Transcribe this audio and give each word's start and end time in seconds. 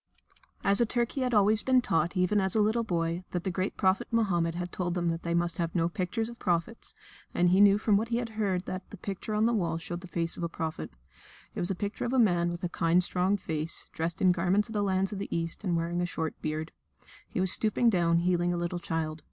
As 0.63 0.81
a 0.81 0.85
Turk 0.87 1.11
he 1.11 1.21
had 1.21 1.31
always 1.35 1.61
been 1.61 1.79
taught, 1.79 2.17
even 2.17 2.41
as 2.41 2.55
a 2.55 2.59
little 2.59 2.83
boy, 2.83 3.23
that 3.33 3.43
the 3.43 3.51
great 3.51 3.77
Prophet 3.77 4.07
Mohammed 4.09 4.55
had 4.55 4.71
told 4.71 4.95
them 4.95 5.09
they 5.15 5.35
must 5.35 5.59
have 5.59 5.75
no 5.75 5.87
pictures 5.89 6.27
of 6.27 6.39
prophets, 6.39 6.95
and 7.35 7.51
he 7.51 7.61
knew 7.61 7.77
from 7.77 7.97
what 7.97 8.07
he 8.07 8.17
had 8.17 8.29
heard 8.29 8.65
that 8.65 8.89
the 8.89 8.97
picture 8.97 9.35
on 9.35 9.45
the 9.45 9.53
wall 9.53 9.77
showed 9.77 10.01
the 10.01 10.07
face 10.07 10.37
of 10.37 10.41
a 10.43 10.49
prophet. 10.49 10.89
It 11.53 11.59
was 11.59 11.69
a 11.69 11.75
picture 11.75 12.05
of 12.05 12.13
a 12.13 12.17
man 12.17 12.49
with 12.49 12.63
a 12.63 12.69
kind, 12.69 13.03
strong 13.03 13.37
face, 13.37 13.89
dressed 13.93 14.23
in 14.23 14.31
garments 14.31 14.67
of 14.69 14.73
the 14.73 14.81
lands 14.81 15.13
of 15.13 15.19
the 15.19 15.29
East, 15.29 15.63
and 15.63 15.77
wearing 15.77 16.01
a 16.01 16.07
short 16.07 16.33
beard. 16.41 16.71
He 17.27 17.39
was 17.39 17.51
stooping 17.51 17.91
down 17.91 18.17
healing 18.21 18.51
a 18.51 18.57
little 18.57 18.79
child. 18.79 19.19